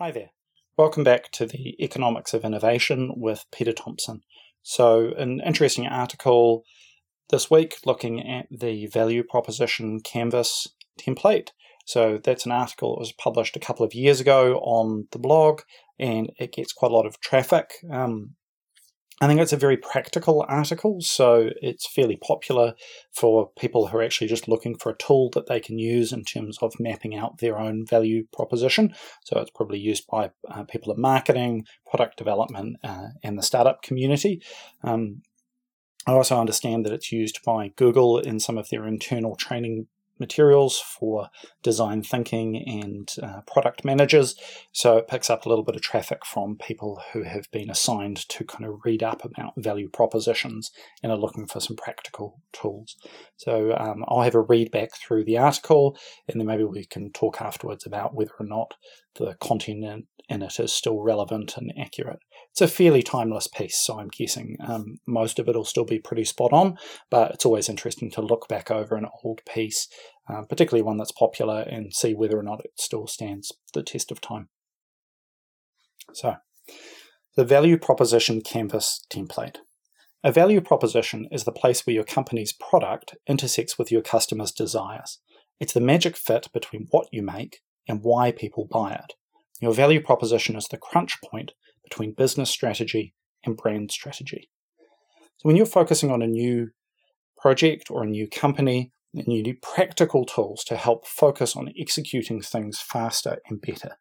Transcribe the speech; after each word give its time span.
Hi 0.00 0.10
there. 0.10 0.30
Welcome 0.76 1.04
back 1.04 1.30
to 1.30 1.46
the 1.46 1.76
Economics 1.80 2.34
of 2.34 2.44
Innovation 2.44 3.12
with 3.14 3.44
Peter 3.52 3.72
Thomson. 3.72 4.22
So, 4.60 5.12
an 5.16 5.40
interesting 5.46 5.86
article 5.86 6.64
this 7.30 7.48
week 7.48 7.76
looking 7.86 8.20
at 8.28 8.46
the 8.50 8.86
value 8.86 9.22
proposition 9.22 10.00
canvas 10.00 10.66
template. 11.00 11.50
So, 11.86 12.18
that's 12.18 12.44
an 12.44 12.50
article 12.50 12.96
that 12.96 12.98
was 12.98 13.12
published 13.12 13.54
a 13.54 13.60
couple 13.60 13.86
of 13.86 13.94
years 13.94 14.20
ago 14.20 14.56
on 14.64 15.06
the 15.12 15.20
blog 15.20 15.60
and 15.96 16.32
it 16.40 16.52
gets 16.52 16.72
quite 16.72 16.90
a 16.90 16.94
lot 16.94 17.06
of 17.06 17.20
traffic. 17.20 17.74
Um, 17.88 18.34
I 19.20 19.28
think 19.28 19.40
it's 19.40 19.52
a 19.52 19.56
very 19.56 19.76
practical 19.76 20.44
article, 20.48 20.98
so 21.00 21.50
it's 21.62 21.86
fairly 21.86 22.16
popular 22.16 22.74
for 23.12 23.50
people 23.56 23.86
who 23.86 23.98
are 23.98 24.02
actually 24.02 24.26
just 24.26 24.48
looking 24.48 24.76
for 24.76 24.90
a 24.90 24.96
tool 24.98 25.30
that 25.34 25.46
they 25.46 25.60
can 25.60 25.78
use 25.78 26.12
in 26.12 26.24
terms 26.24 26.58
of 26.60 26.74
mapping 26.80 27.14
out 27.14 27.38
their 27.38 27.58
own 27.58 27.86
value 27.86 28.24
proposition. 28.32 28.92
So 29.24 29.38
it's 29.38 29.52
probably 29.52 29.78
used 29.78 30.06
by 30.10 30.32
uh, 30.50 30.64
people 30.64 30.92
in 30.92 31.00
marketing, 31.00 31.64
product 31.88 32.18
development, 32.18 32.76
uh, 32.82 33.08
and 33.22 33.38
the 33.38 33.42
startup 33.42 33.82
community. 33.82 34.42
Um, 34.82 35.22
I 36.06 36.12
also 36.12 36.38
understand 36.38 36.84
that 36.84 36.92
it's 36.92 37.12
used 37.12 37.38
by 37.46 37.70
Google 37.76 38.18
in 38.18 38.40
some 38.40 38.58
of 38.58 38.68
their 38.68 38.86
internal 38.86 39.36
training 39.36 39.86
materials 40.18 40.78
for 40.78 41.28
design 41.62 42.02
thinking 42.02 42.56
and 42.66 43.14
uh, 43.22 43.40
product 43.46 43.84
managers. 43.84 44.36
So 44.72 44.96
it 44.98 45.08
picks 45.08 45.30
up 45.30 45.44
a 45.44 45.48
little 45.48 45.64
bit 45.64 45.76
of 45.76 45.82
traffic 45.82 46.24
from 46.24 46.56
people 46.56 47.02
who 47.12 47.22
have 47.22 47.50
been 47.50 47.70
assigned 47.70 48.28
to 48.28 48.44
kind 48.44 48.64
of 48.64 48.80
read 48.84 49.02
up 49.02 49.24
about 49.24 49.54
value 49.56 49.88
propositions 49.88 50.70
and 51.02 51.10
are 51.10 51.18
looking 51.18 51.46
for 51.46 51.60
some 51.60 51.76
practical 51.76 52.40
tools. 52.52 52.96
So 53.36 53.76
um, 53.76 54.04
I'll 54.08 54.22
have 54.22 54.34
a 54.34 54.40
read 54.40 54.70
back 54.70 54.94
through 54.94 55.24
the 55.24 55.38
article 55.38 55.96
and 56.28 56.40
then 56.40 56.46
maybe 56.46 56.64
we 56.64 56.84
can 56.84 57.10
talk 57.12 57.40
afterwards 57.40 57.86
about 57.86 58.14
whether 58.14 58.32
or 58.38 58.46
not 58.46 58.74
the 59.16 59.34
content 59.34 59.84
in, 60.28 60.42
it 60.42 60.58
is 60.58 60.72
still 60.72 61.00
relevant 61.00 61.56
and 61.56 61.72
accurate. 61.78 62.18
It's 62.50 62.60
a 62.60 62.68
fairly 62.68 63.02
timeless 63.02 63.46
piece, 63.46 63.76
so 63.76 63.98
I'm 63.98 64.08
guessing 64.08 64.56
um, 64.60 64.98
most 65.06 65.38
of 65.38 65.48
it 65.48 65.56
will 65.56 65.64
still 65.64 65.84
be 65.84 65.98
pretty 65.98 66.24
spot 66.24 66.52
on, 66.52 66.78
but 67.10 67.32
it's 67.32 67.44
always 67.44 67.68
interesting 67.68 68.10
to 68.12 68.22
look 68.22 68.48
back 68.48 68.70
over 68.70 68.96
an 68.96 69.08
old 69.22 69.40
piece, 69.44 69.88
uh, 70.28 70.42
particularly 70.42 70.82
one 70.82 70.96
that's 70.96 71.12
popular, 71.12 71.60
and 71.60 71.94
see 71.94 72.14
whether 72.14 72.38
or 72.38 72.42
not 72.42 72.64
it 72.64 72.72
still 72.76 73.06
stands 73.06 73.52
the 73.72 73.82
test 73.82 74.10
of 74.10 74.20
time. 74.20 74.48
So, 76.12 76.36
the 77.36 77.44
value 77.44 77.78
proposition 77.78 78.40
canvas 78.40 79.04
template. 79.10 79.56
A 80.22 80.32
value 80.32 80.62
proposition 80.62 81.28
is 81.30 81.44
the 81.44 81.52
place 81.52 81.86
where 81.86 81.94
your 81.94 82.04
company's 82.04 82.52
product 82.52 83.14
intersects 83.28 83.78
with 83.78 83.92
your 83.92 84.00
customer's 84.00 84.52
desires. 84.52 85.18
It's 85.60 85.74
the 85.74 85.80
magic 85.80 86.16
fit 86.16 86.48
between 86.52 86.88
what 86.90 87.08
you 87.12 87.22
make 87.22 87.58
and 87.86 88.00
why 88.02 88.32
people 88.32 88.66
buy 88.70 88.92
it. 88.92 89.12
Your 89.60 89.74
value 89.74 90.00
proposition 90.00 90.56
is 90.56 90.66
the 90.68 90.78
crunch 90.78 91.18
point 91.22 91.52
between 91.82 92.14
business 92.14 92.48
strategy 92.48 93.14
and 93.44 93.56
brand 93.56 93.92
strategy. 93.92 94.48
So 95.36 95.42
when 95.42 95.56
you're 95.56 95.66
focusing 95.66 96.10
on 96.10 96.22
a 96.22 96.26
new 96.26 96.70
project 97.36 97.90
or 97.90 98.02
a 98.02 98.08
new 98.08 98.26
company, 98.26 98.92
and 99.14 99.32
you 99.32 99.42
need 99.42 99.62
practical 99.62 100.24
tools 100.24 100.64
to 100.64 100.76
help 100.76 101.06
focus 101.06 101.56
on 101.56 101.72
executing 101.78 102.40
things 102.40 102.80
faster 102.80 103.38
and 103.48 103.60
better. 103.60 103.96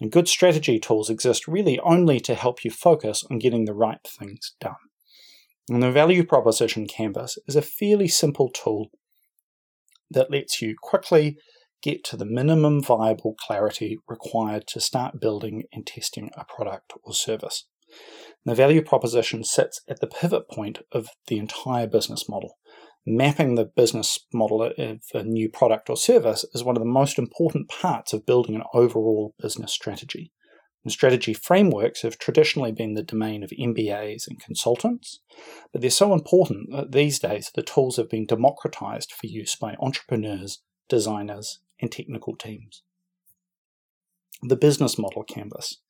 And 0.00 0.12
good 0.12 0.28
strategy 0.28 0.78
tools 0.78 1.10
exist 1.10 1.46
really 1.46 1.78
only 1.80 2.20
to 2.20 2.34
help 2.34 2.64
you 2.64 2.70
focus 2.70 3.24
on 3.30 3.38
getting 3.38 3.64
the 3.64 3.74
right 3.74 4.00
things 4.06 4.54
done. 4.60 4.76
And 5.68 5.82
the 5.82 5.92
value 5.92 6.24
proposition 6.24 6.86
canvas 6.86 7.38
is 7.46 7.56
a 7.56 7.62
fairly 7.62 8.08
simple 8.08 8.50
tool 8.50 8.90
that 10.10 10.30
lets 10.30 10.60
you 10.60 10.74
quickly 10.80 11.36
get 11.82 12.02
to 12.04 12.16
the 12.16 12.24
minimum 12.24 12.82
viable 12.82 13.34
clarity 13.38 13.98
required 14.08 14.66
to 14.66 14.80
start 14.80 15.20
building 15.20 15.64
and 15.72 15.86
testing 15.86 16.30
a 16.36 16.44
product 16.44 16.92
or 17.02 17.14
service. 17.14 17.66
The 18.44 18.54
value 18.54 18.82
proposition 18.82 19.44
sits 19.44 19.80
at 19.88 20.00
the 20.00 20.06
pivot 20.06 20.48
point 20.48 20.80
of 20.92 21.08
the 21.26 21.38
entire 21.38 21.86
business 21.86 22.28
model. 22.28 22.56
Mapping 23.06 23.54
the 23.54 23.64
business 23.64 24.18
model 24.32 24.62
of 24.62 25.00
a 25.14 25.22
new 25.22 25.48
product 25.48 25.88
or 25.88 25.96
service 25.96 26.44
is 26.52 26.62
one 26.62 26.76
of 26.76 26.82
the 26.82 26.88
most 26.88 27.18
important 27.18 27.68
parts 27.68 28.12
of 28.12 28.26
building 28.26 28.54
an 28.54 28.62
overall 28.74 29.34
business 29.40 29.72
strategy. 29.72 30.32
And 30.84 30.92
strategy 30.92 31.34
frameworks 31.34 32.02
have 32.02 32.18
traditionally 32.18 32.72
been 32.72 32.94
the 32.94 33.02
domain 33.02 33.42
of 33.42 33.50
MBAs 33.50 34.26
and 34.28 34.40
consultants, 34.40 35.20
but 35.72 35.80
they're 35.80 35.90
so 35.90 36.14
important 36.14 36.70
that 36.72 36.92
these 36.92 37.18
days 37.18 37.50
the 37.54 37.62
tools 37.62 37.96
have 37.96 38.08
been 38.08 38.26
democratized 38.26 39.12
for 39.12 39.26
use 39.26 39.56
by 39.56 39.76
entrepreneurs, 39.80 40.62
designers, 40.88 41.60
and 41.80 41.92
technical 41.92 42.34
teams. 42.36 42.82
The 44.42 44.56
Business 44.56 44.98
Model 44.98 45.22
Canvas. 45.22 45.80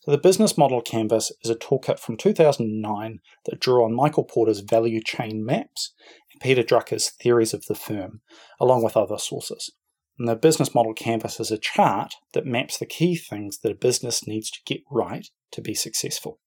So 0.00 0.10
the 0.10 0.18
Business 0.18 0.56
Model 0.56 0.80
Canvas 0.80 1.30
is 1.44 1.50
a 1.50 1.54
toolkit 1.54 1.98
from 1.98 2.16
2009 2.16 3.18
that 3.44 3.60
drew 3.60 3.84
on 3.84 3.94
Michael 3.94 4.24
Porter's 4.24 4.60
value 4.60 5.02
chain 5.02 5.44
maps 5.44 5.92
and 6.32 6.40
Peter 6.40 6.62
Drucker's 6.62 7.10
theories 7.10 7.52
of 7.52 7.66
the 7.66 7.74
firm, 7.74 8.22
along 8.58 8.82
with 8.82 8.96
other 8.96 9.18
sources. 9.18 9.70
And 10.18 10.26
the 10.26 10.36
Business 10.36 10.74
Model 10.74 10.94
Canvas 10.94 11.38
is 11.38 11.50
a 11.50 11.58
chart 11.58 12.14
that 12.32 12.46
maps 12.46 12.78
the 12.78 12.86
key 12.86 13.14
things 13.14 13.58
that 13.58 13.72
a 13.72 13.74
business 13.74 14.26
needs 14.26 14.50
to 14.50 14.60
get 14.64 14.80
right 14.90 15.28
to 15.52 15.60
be 15.60 15.74
successful. 15.74 16.40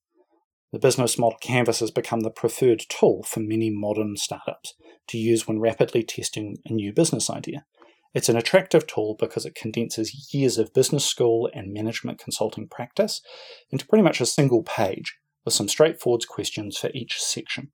The 0.71 0.79
Business 0.79 1.19
Model 1.19 1.37
Canvas 1.39 1.79
has 1.79 1.91
become 1.91 2.21
the 2.21 2.31
preferred 2.31 2.83
tool 2.89 3.21
for 3.21 3.39
many 3.39 3.69
modern 3.69 4.17
startups 4.17 4.73
to 5.09 5.19
use 5.19 5.47
when 5.47 5.59
rapidly 5.59 6.01
testing 6.01 6.57
a 6.65 6.73
new 6.73 6.91
business 6.91 7.29
idea. 7.29 7.65
It's 8.13 8.29
an 8.29 8.37
attractive 8.37 8.85
tool 8.85 9.15
because 9.19 9.45
it 9.45 9.55
condenses 9.55 10.33
years 10.33 10.57
of 10.57 10.73
business 10.73 11.05
school 11.05 11.49
and 11.53 11.73
management 11.73 12.19
consulting 12.19 12.67
practice 12.67 13.21
into 13.71 13.87
pretty 13.87 14.03
much 14.03 14.21
a 14.21 14.25
single 14.25 14.63
page 14.63 15.17
with 15.45 15.53
some 15.53 15.67
straightforward 15.67 16.27
questions 16.27 16.77
for 16.77 16.91
each 16.93 17.21
section. 17.21 17.71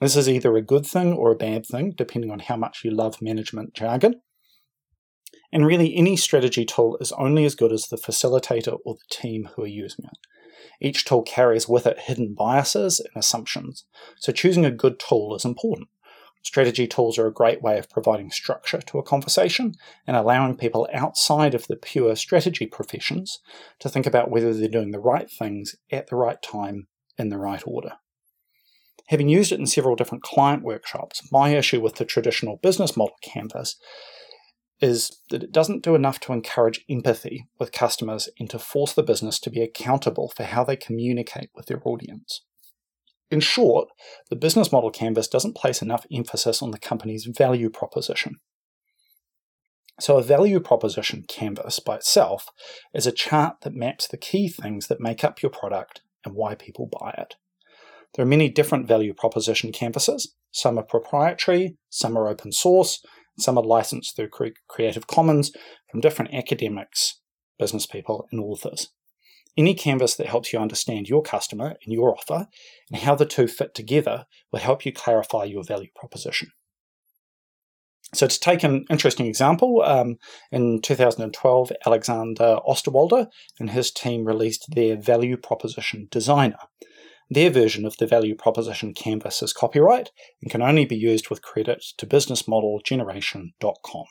This 0.00 0.16
is 0.16 0.28
either 0.28 0.54
a 0.56 0.62
good 0.62 0.84
thing 0.84 1.12
or 1.12 1.30
a 1.30 1.36
bad 1.36 1.64
thing, 1.64 1.94
depending 1.96 2.30
on 2.30 2.40
how 2.40 2.56
much 2.56 2.82
you 2.84 2.90
love 2.90 3.22
management 3.22 3.74
jargon. 3.74 4.20
And 5.52 5.64
really, 5.64 5.94
any 5.96 6.16
strategy 6.16 6.64
tool 6.64 6.98
is 7.00 7.12
only 7.12 7.44
as 7.44 7.54
good 7.54 7.72
as 7.72 7.86
the 7.86 7.96
facilitator 7.96 8.78
or 8.84 8.94
the 8.94 9.14
team 9.14 9.50
who 9.54 9.62
are 9.62 9.68
using 9.68 10.04
it. 10.04 10.18
Each 10.80 11.04
tool 11.04 11.22
carries 11.22 11.68
with 11.68 11.86
it 11.86 12.00
hidden 12.00 12.34
biases 12.34 13.00
and 13.00 13.12
assumptions, 13.14 13.84
so 14.18 14.32
choosing 14.32 14.64
a 14.64 14.70
good 14.70 14.98
tool 14.98 15.34
is 15.34 15.44
important. 15.44 15.88
Strategy 16.44 16.86
tools 16.86 17.18
are 17.18 17.26
a 17.26 17.32
great 17.32 17.62
way 17.62 17.78
of 17.78 17.88
providing 17.88 18.30
structure 18.30 18.80
to 18.82 18.98
a 18.98 19.02
conversation 19.02 19.74
and 20.06 20.14
allowing 20.14 20.56
people 20.56 20.86
outside 20.92 21.54
of 21.54 21.66
the 21.66 21.76
pure 21.76 22.14
strategy 22.14 22.66
professions 22.66 23.40
to 23.80 23.88
think 23.88 24.06
about 24.06 24.30
whether 24.30 24.52
they're 24.52 24.68
doing 24.68 24.90
the 24.90 25.00
right 25.00 25.30
things 25.30 25.74
at 25.90 26.08
the 26.08 26.16
right 26.16 26.40
time 26.42 26.86
in 27.16 27.30
the 27.30 27.38
right 27.38 27.62
order. 27.66 27.92
Having 29.06 29.30
used 29.30 29.52
it 29.52 29.58
in 29.58 29.66
several 29.66 29.96
different 29.96 30.22
client 30.22 30.62
workshops, 30.62 31.26
my 31.32 31.50
issue 31.50 31.80
with 31.80 31.96
the 31.96 32.04
traditional 32.04 32.58
business 32.62 32.94
model 32.94 33.16
canvas 33.22 33.76
is 34.80 35.22
that 35.30 35.42
it 35.42 35.52
doesn't 35.52 35.82
do 35.82 35.94
enough 35.94 36.20
to 36.20 36.34
encourage 36.34 36.84
empathy 36.90 37.46
with 37.58 37.72
customers 37.72 38.28
and 38.38 38.50
to 38.50 38.58
force 38.58 38.92
the 38.92 39.02
business 39.02 39.38
to 39.40 39.50
be 39.50 39.62
accountable 39.62 40.28
for 40.28 40.44
how 40.44 40.62
they 40.62 40.76
communicate 40.76 41.48
with 41.54 41.66
their 41.66 41.80
audience. 41.86 42.42
In 43.34 43.40
short, 43.40 43.88
the 44.30 44.36
business 44.36 44.70
model 44.70 44.92
canvas 44.92 45.26
doesn't 45.26 45.56
place 45.56 45.82
enough 45.82 46.06
emphasis 46.12 46.62
on 46.62 46.70
the 46.70 46.78
company's 46.78 47.24
value 47.24 47.68
proposition. 47.68 48.36
So, 49.98 50.18
a 50.18 50.22
value 50.22 50.60
proposition 50.60 51.24
canvas 51.26 51.80
by 51.80 51.96
itself 51.96 52.46
is 52.94 53.08
a 53.08 53.10
chart 53.10 53.56
that 53.62 53.74
maps 53.74 54.06
the 54.06 54.18
key 54.18 54.46
things 54.46 54.86
that 54.86 55.00
make 55.00 55.24
up 55.24 55.42
your 55.42 55.50
product 55.50 56.00
and 56.24 56.36
why 56.36 56.54
people 56.54 56.88
buy 57.00 57.12
it. 57.18 57.34
There 58.14 58.24
are 58.24 58.28
many 58.28 58.48
different 58.48 58.86
value 58.86 59.12
proposition 59.12 59.72
canvases. 59.72 60.32
Some 60.52 60.78
are 60.78 60.84
proprietary, 60.84 61.76
some 61.90 62.16
are 62.16 62.28
open 62.28 62.52
source, 62.52 63.04
some 63.36 63.58
are 63.58 63.64
licensed 63.64 64.14
through 64.14 64.30
Creative 64.68 65.08
Commons 65.08 65.50
from 65.90 66.00
different 66.00 66.32
academics, 66.32 67.20
business 67.58 67.84
people, 67.84 68.28
and 68.30 68.40
authors. 68.40 68.90
Any 69.56 69.74
canvas 69.74 70.16
that 70.16 70.26
helps 70.26 70.52
you 70.52 70.58
understand 70.58 71.08
your 71.08 71.22
customer 71.22 71.76
and 71.84 71.92
your 71.92 72.16
offer 72.16 72.48
and 72.90 73.00
how 73.00 73.14
the 73.14 73.26
two 73.26 73.46
fit 73.46 73.74
together 73.74 74.26
will 74.50 74.60
help 74.60 74.84
you 74.84 74.92
clarify 74.92 75.44
your 75.44 75.62
value 75.62 75.90
proposition. 75.94 76.48
So, 78.12 78.26
to 78.26 78.40
take 78.40 78.62
an 78.62 78.84
interesting 78.90 79.26
example, 79.26 79.82
um, 79.82 80.16
in 80.52 80.80
2012, 80.82 81.72
Alexander 81.84 82.58
Osterwalder 82.66 83.28
and 83.58 83.70
his 83.70 83.90
team 83.90 84.24
released 84.24 84.66
their 84.74 84.96
Value 84.96 85.36
Proposition 85.36 86.06
Designer. 86.10 86.58
Their 87.30 87.50
version 87.50 87.84
of 87.86 87.96
the 87.96 88.06
Value 88.06 88.36
Proposition 88.36 88.94
Canvas 88.94 89.42
is 89.42 89.52
copyright 89.52 90.10
and 90.42 90.50
can 90.50 90.62
only 90.62 90.84
be 90.84 90.96
used 90.96 91.30
with 91.30 91.42
credit 91.42 91.82
to 91.96 92.06
businessmodelgeneration.com. 92.06 94.04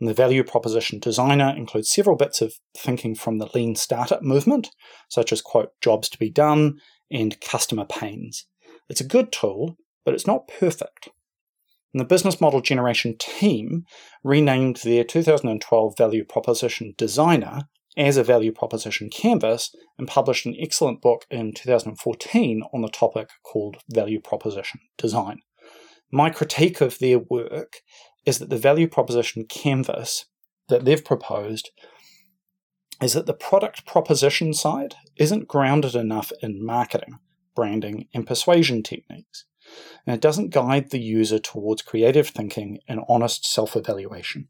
And 0.00 0.08
the 0.08 0.14
value 0.14 0.44
proposition 0.44 0.98
designer 0.98 1.52
includes 1.56 1.90
several 1.90 2.16
bits 2.16 2.40
of 2.40 2.54
thinking 2.76 3.14
from 3.14 3.38
the 3.38 3.50
lean 3.54 3.74
startup 3.74 4.22
movement, 4.22 4.70
such 5.08 5.32
as, 5.32 5.42
quote, 5.42 5.72
jobs 5.80 6.08
to 6.10 6.18
be 6.18 6.30
done 6.30 6.78
and 7.10 7.40
customer 7.40 7.84
pains. 7.84 8.46
It's 8.88 9.00
a 9.00 9.06
good 9.06 9.32
tool, 9.32 9.76
but 10.04 10.14
it's 10.14 10.26
not 10.26 10.48
perfect. 10.48 11.08
And 11.92 12.00
the 12.00 12.04
business 12.04 12.40
model 12.40 12.60
generation 12.60 13.16
team 13.18 13.84
renamed 14.22 14.76
their 14.76 15.04
2012 15.04 15.96
value 15.96 16.24
proposition 16.24 16.94
designer 16.96 17.62
as 17.96 18.16
a 18.16 18.22
value 18.22 18.52
proposition 18.52 19.10
canvas 19.10 19.74
and 19.98 20.06
published 20.06 20.46
an 20.46 20.54
excellent 20.58 21.00
book 21.00 21.26
in 21.30 21.52
2014 21.52 22.62
on 22.72 22.82
the 22.82 22.88
topic 22.88 23.30
called 23.42 23.78
Value 23.90 24.20
Proposition 24.20 24.80
Design. 24.96 25.40
My 26.12 26.30
critique 26.30 26.80
of 26.80 26.98
their 26.98 27.18
work 27.18 27.80
is 28.28 28.38
that 28.40 28.50
the 28.50 28.58
value 28.58 28.86
proposition 28.86 29.46
canvas 29.46 30.26
that 30.68 30.84
they've 30.84 31.04
proposed 31.04 31.70
is 33.00 33.14
that 33.14 33.24
the 33.24 33.32
product 33.32 33.86
proposition 33.86 34.52
side 34.52 34.96
isn't 35.16 35.48
grounded 35.48 35.94
enough 35.94 36.30
in 36.42 36.62
marketing, 36.62 37.20
branding, 37.56 38.06
and 38.12 38.26
persuasion 38.26 38.82
techniques, 38.82 39.46
and 40.06 40.14
it 40.14 40.20
doesn't 40.20 40.52
guide 40.52 40.90
the 40.90 41.00
user 41.00 41.38
towards 41.38 41.80
creative 41.80 42.28
thinking 42.28 42.80
and 42.86 43.00
honest 43.08 43.46
self 43.46 43.74
evaluation. 43.74 44.48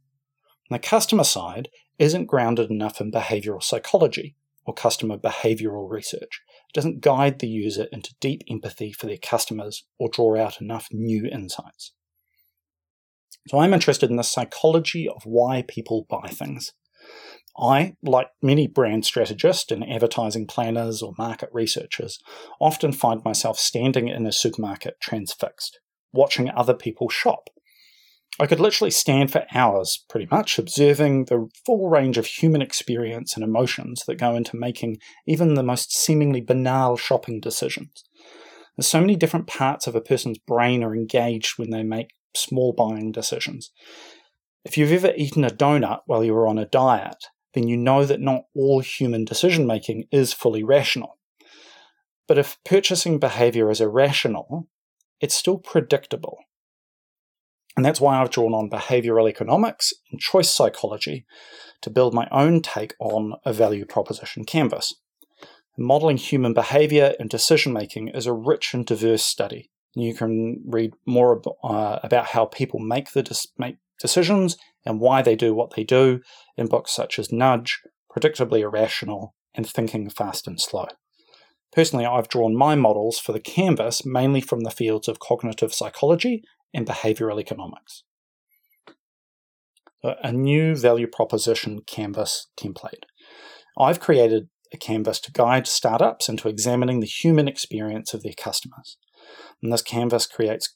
The 0.70 0.80
customer 0.80 1.22
side 1.22 1.68
isn't 2.00 2.26
grounded 2.26 2.72
enough 2.72 3.00
in 3.00 3.12
behavioral 3.12 3.62
psychology 3.62 4.34
or 4.64 4.74
customer 4.74 5.16
behavioral 5.16 5.88
research. 5.88 6.42
It 6.68 6.74
doesn't 6.74 7.00
guide 7.00 7.38
the 7.38 7.48
user 7.48 7.86
into 7.92 8.16
deep 8.18 8.42
empathy 8.50 8.92
for 8.92 9.06
their 9.06 9.18
customers 9.18 9.84
or 10.00 10.08
draw 10.08 10.36
out 10.36 10.60
enough 10.60 10.88
new 10.90 11.26
insights. 11.26 11.92
So 13.48 13.58
I'm 13.58 13.74
interested 13.74 14.10
in 14.10 14.16
the 14.16 14.22
psychology 14.22 15.08
of 15.08 15.22
why 15.24 15.64
people 15.66 16.06
buy 16.08 16.28
things. 16.28 16.72
I, 17.58 17.94
like 18.04 18.28
many 18.40 18.68
brand 18.68 19.04
strategists 19.04 19.72
and 19.72 19.88
advertising 19.88 20.46
planners 20.46 21.02
or 21.02 21.14
market 21.18 21.48
researchers, 21.52 22.18
often 22.60 22.92
find 22.92 23.24
myself 23.24 23.58
standing 23.58 24.06
in 24.08 24.26
a 24.26 24.32
supermarket 24.32 25.00
transfixed, 25.00 25.80
watching 26.12 26.50
other 26.50 26.74
people 26.74 27.08
shop 27.08 27.48
I 28.40 28.46
could 28.46 28.60
literally 28.60 28.92
stand 28.92 29.32
for 29.32 29.46
hours, 29.52 30.04
pretty 30.08 30.28
much, 30.30 30.58
observing 30.58 31.24
the 31.24 31.48
full 31.66 31.88
range 31.88 32.18
of 32.18 32.26
human 32.26 32.62
experience 32.62 33.34
and 33.34 33.42
emotions 33.42 34.04
that 34.06 34.14
go 34.14 34.36
into 34.36 34.56
making 34.56 34.98
even 35.26 35.54
the 35.54 35.64
most 35.64 35.92
seemingly 35.92 36.40
banal 36.40 36.96
shopping 36.96 37.40
decisions. 37.40 38.04
There's 38.76 38.86
so 38.86 39.00
many 39.00 39.16
different 39.16 39.48
parts 39.48 39.88
of 39.88 39.96
a 39.96 40.00
person's 40.00 40.38
brain 40.38 40.84
are 40.84 40.94
engaged 40.94 41.58
when 41.58 41.70
they 41.70 41.82
make 41.82 42.10
small 42.34 42.72
buying 42.72 43.12
decisions. 43.12 43.70
If 44.64 44.76
you've 44.76 44.92
ever 44.92 45.14
eaten 45.16 45.44
a 45.44 45.50
donut 45.50 46.00
while 46.06 46.24
you 46.24 46.34
were 46.34 46.46
on 46.46 46.58
a 46.58 46.66
diet, 46.66 47.26
then 47.54 47.68
you 47.68 47.76
know 47.76 48.04
that 48.04 48.20
not 48.20 48.42
all 48.54 48.80
human 48.80 49.24
decision 49.24 49.66
making 49.66 50.04
is 50.12 50.32
fully 50.32 50.62
rational. 50.62 51.18
But 52.26 52.38
if 52.38 52.58
purchasing 52.64 53.18
behavior 53.18 53.70
is 53.70 53.80
irrational, 53.80 54.68
it's 55.20 55.34
still 55.34 55.58
predictable 55.58 56.38
and 57.78 57.84
that's 57.84 58.00
why 58.00 58.20
I've 58.20 58.30
drawn 58.30 58.54
on 58.54 58.68
behavioral 58.68 59.30
economics 59.30 59.92
and 60.10 60.18
choice 60.18 60.50
psychology 60.50 61.24
to 61.80 61.90
build 61.90 62.12
my 62.12 62.26
own 62.32 62.60
take 62.60 62.92
on 62.98 63.34
a 63.44 63.52
value 63.52 63.86
proposition 63.86 64.44
canvas. 64.44 64.96
Modeling 65.78 66.16
human 66.16 66.54
behavior 66.54 67.14
and 67.20 67.30
decision 67.30 67.72
making 67.72 68.08
is 68.08 68.26
a 68.26 68.32
rich 68.32 68.74
and 68.74 68.84
diverse 68.84 69.22
study. 69.22 69.70
You 69.94 70.14
can 70.14 70.62
read 70.66 70.92
more 71.06 71.42
uh, 71.64 71.98
about 72.02 72.26
how 72.26 72.44
people 72.44 72.78
make 72.78 73.12
the 73.12 73.22
dis- 73.22 73.48
make 73.58 73.76
decisions 74.00 74.56
and 74.84 75.00
why 75.00 75.22
they 75.22 75.34
do 75.34 75.54
what 75.54 75.74
they 75.74 75.84
do 75.84 76.20
in 76.56 76.66
books 76.66 76.92
such 76.92 77.18
as 77.18 77.32
Nudge, 77.32 77.80
Predictably 78.14 78.60
Irrational, 78.60 79.34
and 79.54 79.66
Thinking 79.66 80.08
Fast 80.08 80.46
and 80.46 80.60
Slow. 80.60 80.86
Personally, 81.72 82.06
I've 82.06 82.28
drawn 82.28 82.56
my 82.56 82.74
models 82.74 83.18
for 83.18 83.32
the 83.32 83.40
canvas 83.40 84.04
mainly 84.04 84.40
from 84.40 84.60
the 84.60 84.70
fields 84.70 85.08
of 85.08 85.18
cognitive 85.20 85.74
psychology 85.74 86.42
and 86.72 86.86
behavioral 86.86 87.40
economics. 87.40 88.04
A 90.02 90.32
new 90.32 90.76
value 90.76 91.08
proposition 91.08 91.80
canvas 91.86 92.46
template. 92.56 93.02
I've 93.78 94.00
created 94.00 94.48
a 94.72 94.76
canvas 94.76 95.18
to 95.20 95.32
guide 95.32 95.66
startups 95.66 96.28
into 96.28 96.48
examining 96.48 97.00
the 97.00 97.06
human 97.06 97.48
experience 97.48 98.14
of 98.14 98.22
their 98.22 98.34
customers. 98.36 98.96
And 99.62 99.72
this 99.72 99.82
canvas 99.82 100.26
creates 100.26 100.74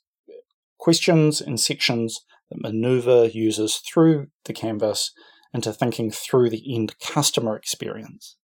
questions 0.78 1.40
and 1.40 1.60
sections 1.60 2.20
that 2.50 2.60
maneuver 2.60 3.26
users 3.26 3.76
through 3.76 4.28
the 4.44 4.52
canvas 4.52 5.12
into 5.54 5.72
thinking 5.72 6.10
through 6.10 6.50
the 6.50 6.74
end 6.74 6.98
customer 6.98 7.56
experience. 7.56 8.36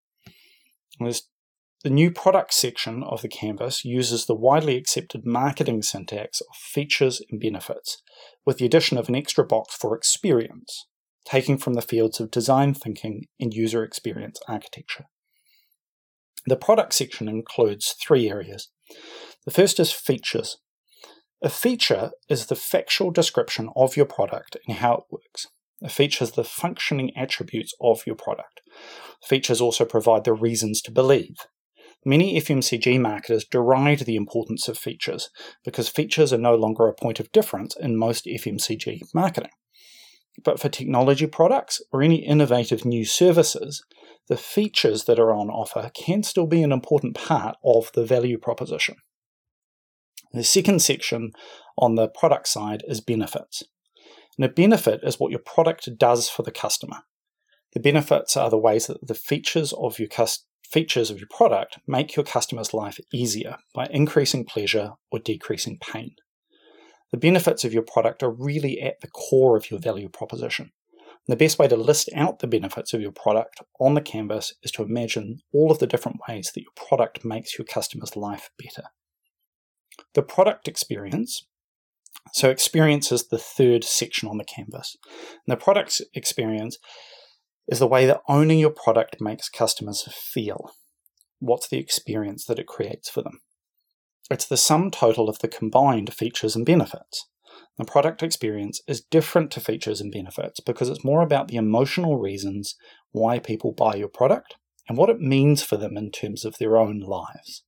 The 1.81 1.89
new 1.89 2.11
product 2.11 2.53
section 2.53 3.03
of 3.03 3.21
the 3.21 3.29
canvas 3.29 3.85
uses 3.85 4.25
the 4.25 4.35
widely 4.35 4.75
accepted 4.75 5.25
marketing 5.25 5.81
syntax 5.81 6.41
of 6.41 6.53
features 6.53 7.21
and 7.31 7.39
benefits, 7.39 8.01
with 8.45 8.57
the 8.57 8.65
addition 8.65 8.97
of 8.97 9.07
an 9.07 9.15
extra 9.15 9.45
box 9.45 9.75
for 9.75 9.95
experience, 9.95 10.87
taking 11.23 11.57
from 11.57 11.75
the 11.75 11.81
fields 11.81 12.19
of 12.19 12.31
design 12.31 12.73
thinking 12.73 13.27
and 13.39 13.53
user 13.53 13.81
experience 13.81 14.41
architecture. 14.45 15.05
The 16.45 16.57
product 16.57 16.93
section 16.93 17.29
includes 17.29 17.95
three 18.01 18.29
areas. 18.29 18.69
The 19.45 19.51
first 19.51 19.79
is 19.79 19.91
features. 19.91 20.57
A 21.41 21.49
feature 21.49 22.11
is 22.29 22.47
the 22.47 22.55
factual 22.55 23.11
description 23.11 23.69
of 23.75 23.95
your 23.95 24.05
product 24.05 24.57
and 24.67 24.77
how 24.77 24.93
it 24.93 25.03
works. 25.09 25.47
A 25.81 25.89
feature 25.89 26.25
is 26.25 26.31
the 26.31 26.43
functioning 26.43 27.11
attributes 27.15 27.73
of 27.79 28.05
your 28.05 28.15
product. 28.15 28.61
Features 29.23 29.61
also 29.61 29.85
provide 29.85 30.25
the 30.25 30.33
reasons 30.33 30.81
to 30.81 30.91
believe, 30.91 31.37
Many 32.05 32.39
FMCG 32.39 32.99
marketers 32.99 33.45
deride 33.45 33.99
the 33.99 34.15
importance 34.15 34.69
of 34.69 34.77
features 34.77 35.29
because 35.65 35.89
features 35.89 36.31
are 36.31 36.37
no 36.37 36.55
longer 36.55 36.87
a 36.87 36.93
point 36.93 37.19
of 37.19 37.31
difference 37.33 37.75
in 37.75 37.97
most 37.97 38.25
FMCG 38.25 39.01
marketing. 39.13 39.51
But 40.41 40.61
for 40.61 40.69
technology 40.69 41.27
products 41.27 41.81
or 41.91 42.01
any 42.01 42.25
innovative 42.25 42.85
new 42.85 43.03
services, 43.03 43.83
the 44.29 44.37
features 44.37 45.03
that 45.05 45.19
are 45.19 45.33
on 45.33 45.49
offer 45.49 45.91
can 45.93 46.23
still 46.23 46.47
be 46.47 46.63
an 46.63 46.71
important 46.71 47.15
part 47.15 47.57
of 47.65 47.91
the 47.93 48.05
value 48.05 48.37
proposition. 48.37 48.95
The 50.31 50.43
second 50.43 50.81
section 50.81 51.31
on 51.77 51.95
the 51.95 52.07
product 52.07 52.47
side 52.47 52.83
is 52.87 53.01
benefits. 53.01 53.63
And 54.37 54.45
a 54.45 54.49
benefit 54.49 55.01
is 55.03 55.19
what 55.19 55.31
your 55.31 55.39
product 55.39 55.89
does 55.97 56.29
for 56.29 56.43
the 56.43 56.51
customer. 56.51 56.99
The 57.73 57.79
benefits 57.79 58.37
are 58.37 58.49
the 58.49 58.57
ways 58.57 58.87
that 58.87 59.05
the 59.05 59.15
features 59.15 59.73
of 59.73 59.99
your 59.99 60.09
features 60.69 61.09
of 61.09 61.19
your 61.19 61.27
product 61.29 61.79
make 61.87 62.15
your 62.15 62.25
customer's 62.25 62.73
life 62.73 62.99
easier 63.11 63.57
by 63.73 63.87
increasing 63.89 64.45
pleasure 64.45 64.93
or 65.11 65.19
decreasing 65.19 65.79
pain. 65.79 66.11
The 67.11 67.17
benefits 67.17 67.65
of 67.65 67.73
your 67.73 67.83
product 67.83 68.21
are 68.21 68.29
really 68.29 68.79
at 68.81 69.01
the 69.01 69.07
core 69.07 69.57
of 69.57 69.71
your 69.71 69.79
value 69.79 70.09
proposition. 70.09 70.71
the 71.27 71.35
best 71.35 71.59
way 71.59 71.67
to 71.67 71.75
list 71.75 72.09
out 72.15 72.39
the 72.39 72.47
benefits 72.47 72.93
of 72.93 73.01
your 73.01 73.11
product 73.11 73.61
on 73.79 73.93
the 73.93 74.01
canvas 74.01 74.53
is 74.63 74.71
to 74.71 74.83
imagine 74.83 75.39
all 75.53 75.71
of 75.71 75.77
the 75.77 75.85
different 75.85 76.17
ways 76.27 76.51
that 76.53 76.61
your 76.61 76.71
product 76.75 77.23
makes 77.23 77.57
your 77.57 77.65
customer's 77.65 78.15
life 78.15 78.49
better. 78.57 78.89
The 80.13 80.23
product 80.23 80.67
experience. 80.67 81.45
So, 82.33 82.49
experience 82.49 83.11
is 83.11 83.27
the 83.27 83.37
third 83.37 83.83
section 83.83 84.27
on 84.27 84.37
the 84.37 84.43
canvas. 84.43 84.95
And 85.47 85.51
the 85.51 85.61
product 85.61 86.01
experience 86.13 86.77
is 87.67 87.79
the 87.79 87.87
way 87.87 88.05
that 88.05 88.21
owning 88.27 88.59
your 88.59 88.71
product 88.71 89.17
makes 89.19 89.49
customers 89.49 90.07
feel. 90.11 90.71
What's 91.39 91.67
the 91.67 91.77
experience 91.77 92.45
that 92.45 92.59
it 92.59 92.67
creates 92.67 93.09
for 93.09 93.21
them? 93.21 93.39
It's 94.29 94.45
the 94.45 94.57
sum 94.57 94.91
total 94.91 95.29
of 95.29 95.39
the 95.39 95.47
combined 95.47 96.13
features 96.13 96.55
and 96.55 96.65
benefits. 96.65 97.27
The 97.77 97.85
product 97.85 98.21
experience 98.21 98.81
is 98.87 99.01
different 99.01 99.51
to 99.51 99.59
features 99.59 100.01
and 100.01 100.11
benefits 100.11 100.59
because 100.59 100.89
it's 100.89 101.03
more 101.03 101.21
about 101.21 101.47
the 101.47 101.55
emotional 101.55 102.19
reasons 102.19 102.75
why 103.11 103.39
people 103.39 103.71
buy 103.71 103.95
your 103.95 104.09
product 104.09 104.55
and 104.89 104.97
what 104.97 105.09
it 105.09 105.21
means 105.21 105.61
for 105.61 105.77
them 105.77 105.95
in 105.95 106.11
terms 106.11 106.43
of 106.43 106.57
their 106.57 106.75
own 106.75 106.99
lives. 106.99 107.63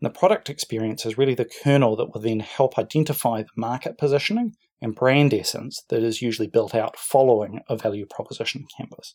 And 0.00 0.08
the 0.08 0.16
product 0.16 0.50
experience 0.50 1.06
is 1.06 1.18
really 1.18 1.34
the 1.34 1.50
kernel 1.62 1.96
that 1.96 2.12
will 2.12 2.20
then 2.20 2.40
help 2.40 2.78
identify 2.78 3.42
the 3.42 3.48
market 3.56 3.96
positioning 3.96 4.52
and 4.82 4.94
brand 4.94 5.32
essence 5.32 5.82
that 5.88 6.02
is 6.02 6.20
usually 6.20 6.46
built 6.46 6.74
out 6.74 6.98
following 6.98 7.60
a 7.68 7.76
value 7.76 8.04
proposition 8.04 8.66
canvas. 8.76 9.14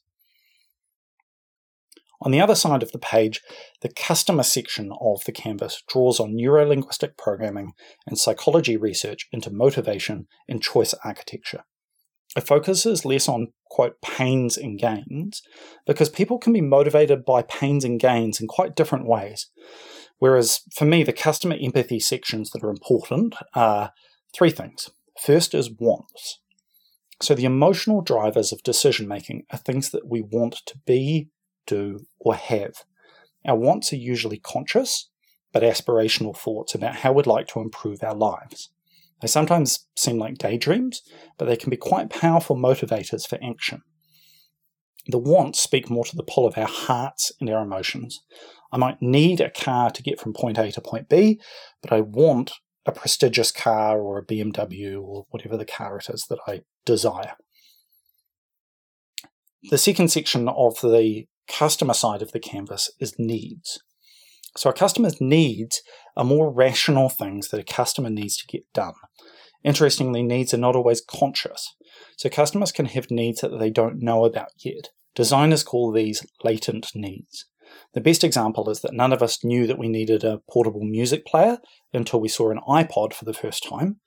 On 2.23 2.31
the 2.31 2.41
other 2.41 2.55
side 2.55 2.83
of 2.83 2.91
the 2.91 2.99
page, 2.99 3.41
the 3.81 3.89
customer 3.89 4.43
section 4.43 4.91
of 4.99 5.23
the 5.25 5.31
canvas 5.31 5.81
draws 5.87 6.19
on 6.19 6.35
neurolinguistic 6.35 7.17
programming 7.17 7.73
and 8.05 8.17
psychology 8.17 8.77
research 8.77 9.27
into 9.31 9.49
motivation 9.51 10.27
and 10.47 10.61
choice 10.61 10.93
architecture. 11.03 11.63
It 12.35 12.47
focuses 12.47 13.05
less 13.05 13.27
on, 13.27 13.53
quote, 13.71 14.01
pains 14.01 14.57
and 14.57 14.77
gains, 14.77 15.41
because 15.87 16.09
people 16.09 16.37
can 16.37 16.51
be 16.51 16.59
motivated 16.59 17.23
by 17.23 17.41
pains 17.41 17.85
and 17.85 18.01
gains 18.01 18.41
in 18.41 18.47
quite 18.47 18.75
different 18.75 19.07
ways. 19.07 19.49
Whereas 20.19 20.59
for 20.75 20.83
me, 20.83 21.03
the 21.03 21.13
customer 21.13 21.55
empathy 21.59 21.99
sections 21.99 22.51
that 22.51 22.63
are 22.63 22.69
important 22.69 23.33
are 23.55 23.93
three 24.33 24.51
things. 24.51 24.89
First 25.19 25.55
is 25.55 25.71
wants. 25.71 26.39
So 27.21 27.33
the 27.33 27.45
emotional 27.45 28.01
drivers 28.01 28.51
of 28.51 28.61
decision 28.61 29.07
making 29.07 29.45
are 29.51 29.57
things 29.57 29.91
that 29.91 30.05
we 30.05 30.21
want 30.21 30.61
to 30.65 30.77
be, 30.85 31.29
do, 31.65 31.99
or 32.19 32.35
have. 32.35 32.83
Our 33.45 33.55
wants 33.55 33.93
are 33.93 33.97
usually 33.97 34.37
conscious, 34.37 35.09
but 35.53 35.63
aspirational 35.63 36.35
thoughts 36.35 36.75
about 36.75 36.97
how 36.97 37.13
we'd 37.13 37.25
like 37.25 37.47
to 37.47 37.61
improve 37.61 38.03
our 38.03 38.15
lives. 38.15 38.69
They 39.21 39.27
sometimes 39.27 39.87
seem 39.95 40.17
like 40.17 40.37
daydreams, 40.37 41.01
but 41.37 41.45
they 41.45 41.55
can 41.55 41.69
be 41.69 41.77
quite 41.77 42.09
powerful 42.09 42.55
motivators 42.55 43.27
for 43.27 43.37
action. 43.43 43.81
The 45.07 45.19
wants 45.19 45.59
speak 45.59 45.89
more 45.89 46.05
to 46.05 46.15
the 46.15 46.23
pull 46.23 46.45
of 46.45 46.57
our 46.57 46.67
hearts 46.67 47.31
and 47.39 47.49
our 47.49 47.63
emotions. 47.63 48.19
I 48.71 48.77
might 48.77 49.01
need 49.01 49.41
a 49.41 49.49
car 49.49 49.89
to 49.91 50.03
get 50.03 50.19
from 50.19 50.33
point 50.33 50.57
A 50.57 50.71
to 50.71 50.81
point 50.81 51.09
B, 51.09 51.39
but 51.81 51.91
I 51.91 52.01
want 52.01 52.53
a 52.85 52.91
prestigious 52.91 53.51
car 53.51 53.99
or 53.99 54.17
a 54.17 54.25
BMW 54.25 55.01
or 55.01 55.25
whatever 55.29 55.57
the 55.57 55.65
car 55.65 55.97
it 55.97 56.09
is 56.09 56.25
that 56.29 56.39
I 56.47 56.61
desire. 56.85 57.35
The 59.69 59.77
second 59.77 60.09
section 60.09 60.49
of 60.49 60.81
the 60.81 61.25
customer 61.47 61.93
side 61.93 62.21
of 62.21 62.31
the 62.31 62.39
canvas 62.39 62.91
is 62.99 63.15
needs. 63.19 63.79
So 64.57 64.69
a 64.69 64.73
customer's 64.73 65.21
needs 65.21 65.81
are 66.17 66.25
more 66.25 66.51
rational 66.51 67.09
things 67.09 67.49
that 67.49 67.59
a 67.59 67.63
customer 67.63 68.09
needs 68.09 68.37
to 68.37 68.47
get 68.47 68.63
done. 68.73 68.93
Interestingly, 69.63 70.23
needs 70.23 70.53
are 70.53 70.57
not 70.57 70.75
always 70.75 71.01
conscious. 71.01 71.75
So 72.17 72.29
customers 72.29 72.71
can 72.71 72.85
have 72.85 73.11
needs 73.11 73.41
that 73.41 73.59
they 73.59 73.69
don't 73.69 74.01
know 74.01 74.25
about 74.25 74.49
yet. 74.57 74.89
Designers 75.15 75.63
call 75.63 75.91
these 75.91 76.25
latent 76.43 76.91
needs. 76.95 77.45
The 77.93 78.01
best 78.01 78.23
example 78.23 78.69
is 78.69 78.81
that 78.81 78.93
none 78.93 79.13
of 79.13 79.21
us 79.21 79.43
knew 79.43 79.67
that 79.67 79.77
we 79.77 79.87
needed 79.87 80.23
a 80.23 80.41
portable 80.49 80.83
music 80.83 81.25
player 81.25 81.57
until 81.93 82.19
we 82.19 82.27
saw 82.27 82.49
an 82.49 82.59
iPod 82.67 83.13
for 83.13 83.25
the 83.25 83.33
first 83.33 83.63
time. 83.67 83.99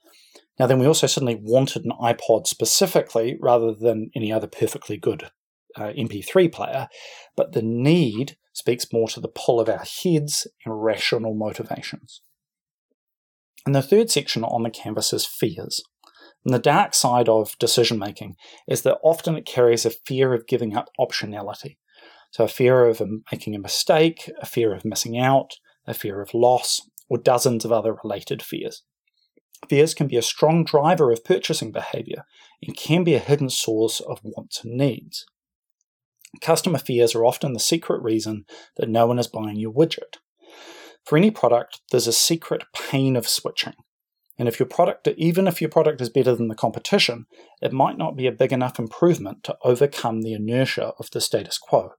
Now, 0.58 0.66
then 0.66 0.78
we 0.78 0.86
also 0.86 1.06
suddenly 1.06 1.38
wanted 1.40 1.84
an 1.84 1.92
iPod 2.00 2.46
specifically 2.46 3.36
rather 3.40 3.74
than 3.74 4.10
any 4.14 4.32
other 4.32 4.46
perfectly 4.46 4.96
good 4.96 5.30
uh, 5.76 5.92
MP3 5.98 6.52
player, 6.52 6.88
but 7.36 7.52
the 7.52 7.62
need 7.62 8.36
speaks 8.54 8.90
more 8.92 9.08
to 9.08 9.20
the 9.20 9.28
pull 9.28 9.60
of 9.60 9.68
our 9.68 9.84
heads 10.02 10.46
and 10.64 10.82
rational 10.82 11.34
motivations. 11.34 12.22
And 13.66 13.74
the 13.74 13.82
third 13.82 14.10
section 14.10 14.44
on 14.44 14.62
the 14.62 14.70
canvas 14.70 15.12
is 15.12 15.26
fears. 15.26 15.82
And 16.44 16.54
the 16.54 16.58
dark 16.58 16.94
side 16.94 17.28
of 17.28 17.58
decision 17.58 17.98
making 17.98 18.36
is 18.68 18.82
that 18.82 18.98
often 19.02 19.36
it 19.36 19.46
carries 19.46 19.84
a 19.84 19.90
fear 19.90 20.32
of 20.32 20.46
giving 20.46 20.76
up 20.76 20.90
optionality. 20.98 21.76
So, 22.30 22.44
a 22.44 22.48
fear 22.48 22.86
of 22.86 23.02
making 23.32 23.54
a 23.54 23.60
mistake, 23.60 24.30
a 24.40 24.46
fear 24.46 24.74
of 24.74 24.84
missing 24.84 25.18
out, 25.18 25.54
a 25.86 25.94
fear 25.94 26.20
of 26.20 26.34
loss, 26.34 26.82
or 27.08 27.18
dozens 27.18 27.64
of 27.64 27.72
other 27.72 27.96
related 28.02 28.42
fears. 28.42 28.82
Fears 29.68 29.94
can 29.94 30.06
be 30.06 30.16
a 30.16 30.22
strong 30.22 30.64
driver 30.64 31.10
of 31.10 31.24
purchasing 31.24 31.72
behavior 31.72 32.24
and 32.62 32.76
can 32.76 33.04
be 33.04 33.14
a 33.14 33.20
hidden 33.20 33.48
source 33.50 34.00
of 34.00 34.20
wants 34.22 34.64
and 34.64 34.76
needs. 34.76 35.26
Customer 36.40 36.78
fears 36.78 37.14
are 37.14 37.24
often 37.24 37.52
the 37.52 37.60
secret 37.60 38.02
reason 38.02 38.44
that 38.76 38.88
no 38.88 39.06
one 39.06 39.18
is 39.18 39.26
buying 39.26 39.56
your 39.56 39.72
widget. 39.72 40.18
For 41.04 41.16
any 41.16 41.30
product, 41.30 41.80
there's 41.90 42.06
a 42.06 42.12
secret 42.12 42.64
pain 42.74 43.16
of 43.16 43.28
switching. 43.28 43.74
And 44.38 44.48
if 44.48 44.58
your 44.58 44.66
product, 44.66 45.06
even 45.16 45.46
if 45.46 45.60
your 45.60 45.70
product 45.70 46.00
is 46.00 46.08
better 46.08 46.34
than 46.34 46.48
the 46.48 46.54
competition, 46.54 47.26
it 47.62 47.72
might 47.72 47.96
not 47.96 48.16
be 48.16 48.26
a 48.26 48.32
big 48.32 48.52
enough 48.52 48.78
improvement 48.78 49.44
to 49.44 49.56
overcome 49.62 50.22
the 50.22 50.32
inertia 50.32 50.92
of 50.98 51.10
the 51.10 51.20
status 51.20 51.58
quo. 51.58 51.92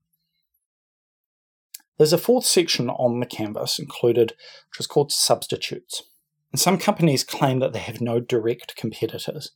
There's 1.97 2.13
a 2.13 2.17
fourth 2.17 2.45
section 2.45 2.89
on 2.89 3.21
the 3.21 3.25
canvas 3.25 3.79
included, 3.79 4.33
which 4.69 4.79
is 4.81 4.87
called 4.87 5.13
substitutes. 5.13 6.03
And 6.51 6.59
some 6.59 6.77
companies 6.77 7.23
claim 7.23 7.59
that 7.59 7.71
they 7.71 7.79
have 7.79 8.01
no 8.01 8.19
direct 8.19 8.75
competitors. 8.75 9.51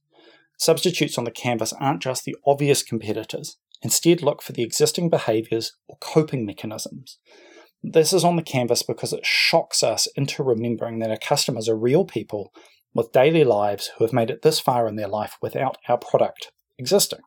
Substitutes 0.58 1.18
on 1.18 1.26
the 1.26 1.32
canvas 1.32 1.74
aren't 1.74 2.02
just 2.02 2.24
the 2.24 2.36
obvious 2.46 2.84
competitors, 2.84 3.58
Instead, 3.82 4.22
look 4.22 4.42
for 4.42 4.52
the 4.52 4.64
existing 4.64 5.10
behaviors 5.10 5.74
or 5.88 5.98
coping 6.00 6.46
mechanisms. 6.46 7.18
This 7.82 8.12
is 8.12 8.26
on 8.26 8.36
the 8.36 8.44
canvas 8.44 8.84
because 8.84 9.14
it 9.14 9.26
shocks 9.26 9.84
us 9.84 10.08
into 10.16 10.44
remembering 10.44 11.00
that 11.00 11.12
our 11.12 11.18
customers 11.18 11.70
are 11.70 11.78
real 11.78 12.04
people 12.04 12.52
with 12.94 13.14
daily 13.14 13.44
lives 13.44 13.92
who 13.98 14.04
have 14.04 14.14
made 14.14 14.30
it 14.30 14.42
this 14.42 14.60
far 14.60 14.88
in 14.88 14.96
their 14.96 15.08
life 15.08 15.38
without 15.42 15.78
our 15.88 15.98
product 15.98 16.52
existing. 16.78 17.22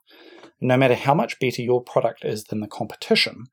No 0.60 0.76
matter 0.76 0.94
how 0.94 1.14
much 1.14 1.40
better 1.40 1.62
your 1.62 1.82
product 1.82 2.24
is 2.24 2.44
than 2.44 2.60
the 2.60 2.68
competition, 2.68 3.46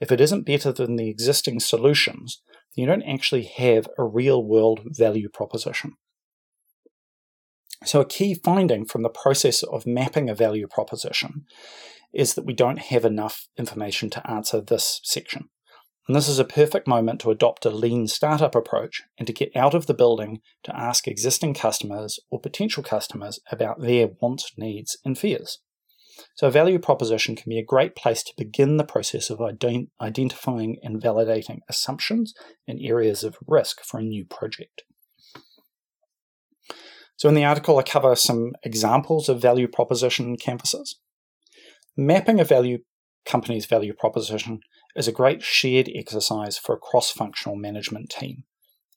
if 0.00 0.12
it 0.12 0.20
isn't 0.20 0.46
better 0.46 0.72
than 0.72 0.96
the 0.96 1.08
existing 1.08 1.60
solutions, 1.60 2.42
you 2.74 2.86
don't 2.86 3.02
actually 3.02 3.44
have 3.44 3.88
a 3.98 4.04
real 4.04 4.44
world 4.44 4.80
value 4.84 5.28
proposition. 5.30 5.94
So, 7.84 8.00
a 8.00 8.06
key 8.06 8.34
finding 8.34 8.84
from 8.84 9.02
the 9.02 9.08
process 9.08 9.62
of 9.62 9.86
mapping 9.86 10.28
a 10.28 10.34
value 10.34 10.66
proposition 10.66 11.44
is 12.16 12.34
that 12.34 12.46
we 12.46 12.54
don't 12.54 12.78
have 12.78 13.04
enough 13.04 13.46
information 13.58 14.10
to 14.10 14.30
answer 14.30 14.60
this 14.60 15.00
section. 15.04 15.48
And 16.08 16.16
this 16.16 16.28
is 16.28 16.38
a 16.38 16.44
perfect 16.44 16.86
moment 16.86 17.20
to 17.20 17.30
adopt 17.30 17.66
a 17.66 17.70
lean 17.70 18.06
startup 18.06 18.54
approach 18.54 19.02
and 19.18 19.26
to 19.26 19.32
get 19.32 19.54
out 19.56 19.74
of 19.74 19.86
the 19.86 19.94
building 19.94 20.40
to 20.62 20.76
ask 20.76 21.06
existing 21.06 21.54
customers 21.54 22.20
or 22.30 22.40
potential 22.40 22.82
customers 22.82 23.40
about 23.50 23.80
their 23.80 24.08
wants, 24.20 24.52
needs, 24.56 24.96
and 25.04 25.18
fears. 25.18 25.58
So, 26.34 26.46
a 26.46 26.50
value 26.50 26.78
proposition 26.78 27.36
can 27.36 27.50
be 27.50 27.58
a 27.58 27.64
great 27.64 27.94
place 27.94 28.22
to 28.22 28.32
begin 28.38 28.78
the 28.78 28.84
process 28.84 29.28
of 29.28 29.38
ident- 29.38 29.90
identifying 30.00 30.78
and 30.82 31.02
validating 31.02 31.58
assumptions 31.68 32.32
and 32.66 32.80
areas 32.80 33.22
of 33.22 33.36
risk 33.46 33.82
for 33.82 34.00
a 34.00 34.04
new 34.04 34.24
project. 34.24 34.84
So, 37.16 37.28
in 37.28 37.34
the 37.34 37.44
article, 37.44 37.78
I 37.78 37.82
cover 37.82 38.14
some 38.14 38.52
examples 38.62 39.28
of 39.28 39.42
value 39.42 39.68
proposition 39.68 40.36
canvases. 40.36 40.98
Mapping 41.98 42.40
a 42.40 42.44
value 42.44 42.80
company's 43.24 43.64
value 43.64 43.94
proposition 43.94 44.60
is 44.94 45.08
a 45.08 45.12
great 45.12 45.42
shared 45.42 45.90
exercise 45.94 46.58
for 46.58 46.74
a 46.74 46.78
cross 46.78 47.10
functional 47.10 47.56
management 47.56 48.10
team. 48.10 48.44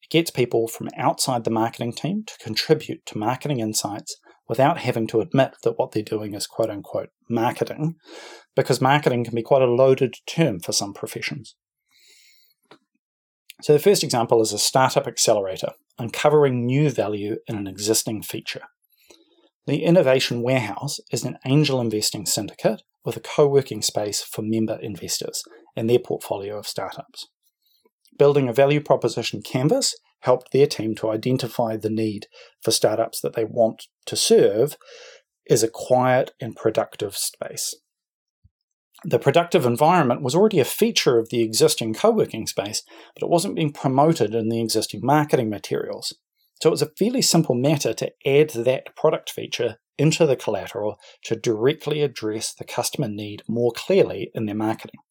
It 0.04 0.10
gets 0.10 0.32
people 0.32 0.68
from 0.68 0.90
outside 0.98 1.46
the 1.46 1.50
marketing 1.50 1.94
team 1.94 2.24
to 2.28 2.38
contribute 2.44 3.06
to 3.06 3.18
marketing 3.18 3.62
insights 3.62 4.18
without 4.50 4.80
having 4.80 5.08
to 5.08 5.22
admit 5.22 5.56
that 5.64 5.80
what 5.80 5.94
they're 5.94 6.04
doing 6.04 6.34
is 6.34 6.46
quote 6.46 6.70
unquote 6.70 7.10
marketing, 7.30 7.96
because 8.54 8.82
marketing 8.82 9.24
can 9.24 9.34
be 9.34 9.44
quite 9.44 9.62
a 9.62 9.66
loaded 9.66 10.16
term 10.28 10.60
for 10.60 10.74
some 10.74 10.94
professions. 10.94 11.56
So, 13.62 13.72
the 13.72 13.80
first 13.80 14.04
example 14.04 14.42
is 14.42 14.52
a 14.52 14.60
startup 14.60 15.08
accelerator, 15.08 15.72
uncovering 15.98 16.66
new 16.66 16.90
value 16.90 17.38
in 17.48 17.56
an 17.56 17.68
existing 17.68 18.24
feature. 18.24 18.64
The 19.68 19.84
Innovation 19.84 20.42
Warehouse 20.42 21.00
is 21.12 21.24
an 21.24 21.38
angel 21.46 21.80
investing 21.80 22.26
syndicate 22.26 22.82
with 23.06 23.18
a 23.18 23.22
co 23.22 23.48
working 23.48 23.82
space 23.82 24.22
for 24.22 24.42
member 24.42 24.78
investors 24.82 25.44
and 25.76 25.90
their 25.90 26.00
portfolio 26.00 26.58
of 26.58 26.68
startups. 26.68 27.28
Building 28.18 28.50
a 28.50 28.54
value 28.54 28.82
proposition 28.82 29.42
canvas 29.42 29.96
helped 30.22 30.52
their 30.52 30.68
team 30.68 30.96
to 30.96 31.10
identify 31.10 31.78
the 31.78 31.90
need 31.90 32.28
for 32.62 32.72
startups 32.72 33.22
that 33.22 33.36
they 33.36 33.46
want 33.46 33.88
to 34.06 34.16
serve 34.16 34.78
is 35.50 35.64
a 35.64 35.70
quiet 35.70 36.32
and 36.42 36.56
productive 36.56 37.16
space. 37.16 37.76
The 39.06 39.20
productive 39.20 39.66
environment 39.66 40.22
was 40.22 40.36
already 40.36 40.60
a 40.60 40.66
feature 40.66 41.18
of 41.18 41.30
the 41.30 41.42
existing 41.42 41.94
co 41.94 42.12
working 42.12 42.46
space, 42.46 42.84
but 43.16 43.24
it 43.24 43.30
wasn't 43.30 43.56
being 43.56 43.72
promoted 43.72 44.36
in 44.36 44.50
the 44.50 44.62
existing 44.62 45.00
marketing 45.04 45.50
materials. 45.50 46.14
So 46.62 46.70
it 46.70 46.72
was 46.72 46.82
a 46.82 46.92
fairly 46.98 47.22
simple 47.22 47.56
matter 47.56 47.94
to 47.94 48.12
add 48.26 48.50
that 48.50 48.94
product 48.98 49.30
feature 49.30 49.78
into 50.00 50.26
the 50.26 50.36
collateral 50.36 50.98
to 51.26 51.36
directly 51.36 52.02
address 52.02 52.54
the 52.54 52.64
customer 52.64 53.08
need 53.08 53.44
more 53.48 53.72
clearly 53.72 54.32
in 54.34 54.46
their 54.46 54.56
marketing. 54.56 55.02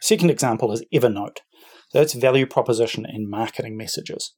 Second 0.00 0.30
example 0.30 0.70
is 0.72 0.84
Evernote. 0.94 1.38
So 1.88 1.98
that's 1.98 2.14
value 2.14 2.46
proposition 2.46 3.04
in 3.04 3.28
marketing 3.28 3.76
messages. 3.76 4.32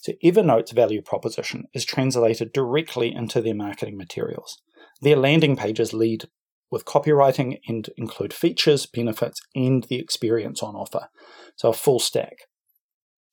So 0.00 0.12
Evernote's 0.24 0.72
value 0.72 1.02
proposition 1.02 1.64
is 1.72 1.84
translated 1.84 2.52
directly 2.52 3.14
into 3.14 3.40
their 3.40 3.54
marketing 3.54 3.96
materials. 3.96 4.58
Their 5.00 5.16
landing 5.16 5.56
pages 5.56 5.92
lead 5.92 6.24
with 6.70 6.84
copywriting 6.84 7.58
and 7.68 7.88
include 7.96 8.32
features, 8.32 8.86
benefits, 8.86 9.40
and 9.54 9.84
the 9.84 9.98
experience 9.98 10.62
on 10.62 10.74
offer. 10.74 11.08
So 11.56 11.68
a 11.70 11.72
full 11.72 11.98
stack. 11.98 12.38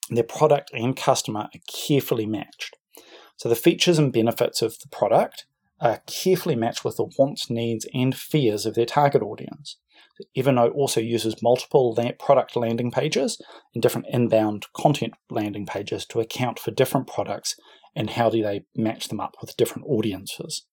Their 0.10 0.24
product 0.24 0.70
and 0.74 0.96
customer 0.96 1.42
are 1.42 1.60
carefully 1.68 2.26
matched. 2.26 2.76
So 3.38 3.50
the 3.50 3.56
features 3.56 4.00
and 4.00 4.14
benefits 4.14 4.62
of 4.62 4.80
the 4.80 4.88
product 4.90 5.46
are 5.80 6.02
carefully 6.08 6.56
matched 6.56 6.86
with 6.86 6.98
the 6.98 7.10
wants, 7.18 7.50
needs, 7.50 7.86
and 7.94 8.16
fears 8.16 8.66
of 8.66 8.76
their 8.76 8.86
target 8.86 9.22
audience. 9.22 9.78
Evernote 10.38 10.76
also 10.76 11.02
uses 11.02 11.42
multiple 11.42 11.98
product 12.20 12.56
landing 12.56 12.92
pages 12.92 13.42
and 13.74 13.82
different 13.82 14.08
inbound 14.10 14.68
content 14.74 15.14
landing 15.30 15.66
pages 15.66 16.06
to 16.06 16.20
account 16.20 16.60
for 16.60 16.72
different 16.72 17.08
products 17.08 17.56
and 17.96 18.12
how 18.12 18.30
do 18.30 18.42
they 18.42 18.66
match 18.76 19.08
them 19.08 19.20
up 19.20 19.36
with 19.42 19.58
different 19.58 19.88
audiences. 19.88 20.66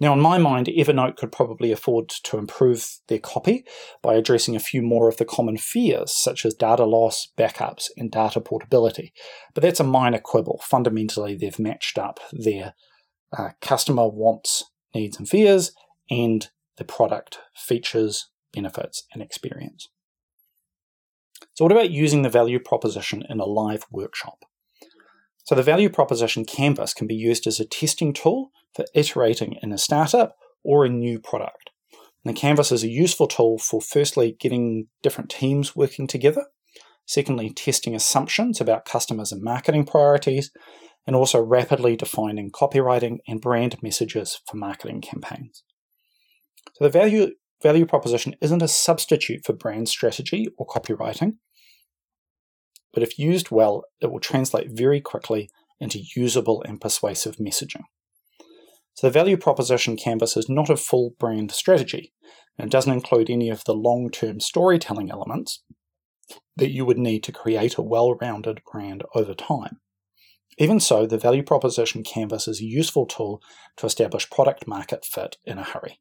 Now, 0.00 0.12
in 0.12 0.20
my 0.20 0.38
mind, 0.38 0.66
Evernote 0.66 1.16
could 1.16 1.30
probably 1.30 1.70
afford 1.70 2.08
to 2.24 2.36
improve 2.36 2.98
their 3.08 3.20
copy 3.20 3.64
by 4.02 4.14
addressing 4.14 4.56
a 4.56 4.60
few 4.60 4.82
more 4.82 5.08
of 5.08 5.18
the 5.18 5.24
common 5.24 5.56
fears, 5.56 6.12
such 6.12 6.44
as 6.44 6.54
data 6.54 6.84
loss, 6.84 7.28
backups, 7.38 7.90
and 7.96 8.10
data 8.10 8.40
portability. 8.40 9.12
But 9.54 9.62
that's 9.62 9.80
a 9.80 9.84
minor 9.84 10.18
quibble. 10.18 10.60
Fundamentally, 10.64 11.36
they've 11.36 11.58
matched 11.58 11.96
up 11.96 12.18
their 12.32 12.74
uh, 13.36 13.50
customer 13.60 14.08
wants, 14.08 14.64
needs, 14.94 15.16
and 15.18 15.28
fears, 15.28 15.72
and 16.10 16.48
the 16.76 16.84
product 16.84 17.38
features, 17.54 18.30
benefits, 18.52 19.04
and 19.12 19.22
experience. 19.22 19.88
So, 21.54 21.64
what 21.64 21.72
about 21.72 21.90
using 21.90 22.22
the 22.22 22.28
value 22.28 22.58
proposition 22.58 23.24
in 23.28 23.38
a 23.38 23.44
live 23.44 23.84
workshop? 23.90 24.44
So, 25.44 25.54
the 25.54 25.62
value 25.62 25.88
proposition 25.88 26.44
canvas 26.44 26.94
can 26.94 27.06
be 27.06 27.14
used 27.14 27.46
as 27.46 27.60
a 27.60 27.64
testing 27.64 28.12
tool 28.12 28.50
for 28.74 28.84
iterating 28.94 29.56
in 29.62 29.72
a 29.72 29.78
startup 29.78 30.36
or 30.62 30.84
a 30.84 30.88
new 30.88 31.18
product. 31.18 31.70
And 32.24 32.34
the 32.34 32.40
Canvas 32.40 32.72
is 32.72 32.82
a 32.82 32.88
useful 32.88 33.26
tool 33.26 33.58
for 33.58 33.80
firstly 33.80 34.36
getting 34.40 34.86
different 35.02 35.30
teams 35.30 35.76
working 35.76 36.06
together, 36.06 36.46
secondly, 37.06 37.50
testing 37.50 37.94
assumptions 37.94 38.60
about 38.60 38.86
customers 38.86 39.30
and 39.30 39.42
marketing 39.42 39.84
priorities, 39.84 40.50
and 41.06 41.14
also 41.14 41.40
rapidly 41.40 41.96
defining 41.96 42.50
copywriting 42.50 43.18
and 43.28 43.40
brand 43.40 43.76
messages 43.82 44.40
for 44.46 44.56
marketing 44.56 45.02
campaigns. 45.02 45.62
So 46.74 46.84
the 46.84 46.90
value 46.90 47.32
value 47.62 47.86
proposition 47.86 48.34
isn't 48.40 48.62
a 48.62 48.68
substitute 48.68 49.44
for 49.44 49.52
brand 49.52 49.88
strategy 49.88 50.48
or 50.58 50.66
copywriting, 50.66 51.34
but 52.92 53.02
if 53.02 53.18
used 53.18 53.50
well, 53.50 53.84
it 54.00 54.10
will 54.10 54.20
translate 54.20 54.68
very 54.70 55.00
quickly 55.00 55.50
into 55.80 56.00
usable 56.16 56.62
and 56.66 56.80
persuasive 56.80 57.36
messaging. 57.36 57.82
So 58.94 59.08
the 59.08 59.12
value 59.12 59.36
proposition 59.36 59.96
canvas 59.96 60.36
is 60.36 60.48
not 60.48 60.70
a 60.70 60.76
full 60.76 61.14
brand 61.18 61.50
strategy 61.50 62.12
and 62.56 62.70
doesn't 62.70 62.92
include 62.92 63.28
any 63.28 63.50
of 63.50 63.64
the 63.64 63.74
long 63.74 64.08
term 64.10 64.40
storytelling 64.40 65.10
elements 65.10 65.62
that 66.56 66.70
you 66.70 66.84
would 66.84 66.98
need 66.98 67.22
to 67.24 67.32
create 67.32 67.76
a 67.76 67.82
well 67.82 68.14
rounded 68.14 68.60
brand 68.70 69.02
over 69.14 69.34
time. 69.34 69.80
Even 70.58 70.78
so, 70.78 71.06
the 71.06 71.18
value 71.18 71.42
proposition 71.42 72.04
canvas 72.04 72.46
is 72.46 72.60
a 72.60 72.64
useful 72.64 73.06
tool 73.06 73.42
to 73.76 73.86
establish 73.86 74.30
product 74.30 74.68
market 74.68 75.04
fit 75.04 75.36
in 75.44 75.58
a 75.58 75.64
hurry. 75.64 75.98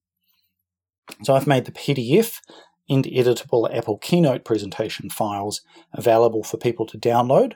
So 1.24 1.36
I've 1.36 1.48
made 1.48 1.66
the 1.66 1.72
PDF 1.72 2.40
and 2.88 3.06
editable 3.06 3.74
Apple 3.76 3.98
Keynote 3.98 4.46
presentation 4.46 5.10
files 5.10 5.62
available 5.94 6.44
for 6.44 6.58
people 6.58 6.86
to 6.86 7.00
download 7.00 7.54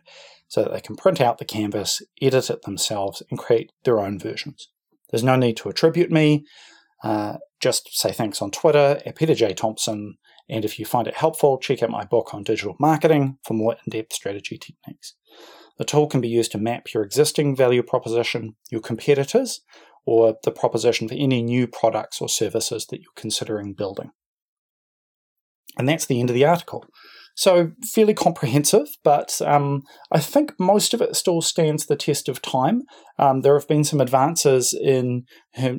so 0.47 0.63
that 0.63 0.73
they 0.73 0.81
can 0.81 0.95
print 0.95 1.21
out 1.21 1.37
the 1.37 1.45
canvas, 1.45 2.01
edit 2.21 2.49
it 2.49 2.63
themselves, 2.63 3.21
and 3.29 3.37
create 3.37 3.71
their 3.83 3.99
own 3.99 4.17
versions. 4.17 4.69
There's 5.09 5.23
no 5.23 5.35
need 5.35 5.57
to 5.57 5.69
attribute 5.69 6.11
me. 6.11 6.45
Uh, 7.03 7.37
just 7.59 7.89
say 7.97 8.11
thanks 8.11 8.41
on 8.41 8.51
Twitter 8.51 9.01
at 9.05 9.15
Peter 9.15 9.35
J. 9.35 9.53
Thomson. 9.53 10.17
And 10.49 10.63
if 10.63 10.79
you 10.79 10.85
find 10.85 11.07
it 11.07 11.15
helpful, 11.15 11.57
check 11.57 11.83
out 11.83 11.89
my 11.89 12.05
book 12.05 12.33
on 12.33 12.43
digital 12.43 12.75
marketing 12.79 13.37
for 13.43 13.53
more 13.53 13.73
in 13.73 13.91
depth 13.91 14.13
strategy 14.13 14.57
techniques. 14.57 15.15
The 15.77 15.85
tool 15.85 16.07
can 16.07 16.21
be 16.21 16.29
used 16.29 16.51
to 16.53 16.57
map 16.57 16.93
your 16.93 17.03
existing 17.03 17.55
value 17.55 17.83
proposition, 17.83 18.55
your 18.71 18.81
competitors, 18.81 19.61
or 20.05 20.37
the 20.43 20.51
proposition 20.51 21.07
for 21.07 21.15
any 21.15 21.43
new 21.43 21.67
products 21.67 22.21
or 22.21 22.29
services 22.29 22.87
that 22.87 23.01
you're 23.01 23.11
considering 23.15 23.73
building. 23.73 24.11
And 25.77 25.87
that's 25.87 26.05
the 26.05 26.19
end 26.19 26.29
of 26.29 26.33
the 26.33 26.45
article. 26.45 26.85
So, 27.37 27.71
fairly 27.93 28.15
comprehensive, 28.15 28.87
but 29.03 29.39
um, 29.45 29.83
I 30.11 30.19
think 30.19 30.53
most 30.59 30.95
of 30.95 31.01
it 31.01 31.15
still 31.15 31.41
stands 31.41 31.85
the 31.85 31.95
test 31.95 32.27
of 32.27 32.41
time. 32.41 32.81
Um, 33.19 33.41
there 33.41 33.53
have 33.53 33.67
been 33.67 33.83
some 33.83 34.01
advances 34.01 34.73
in, 34.73 35.25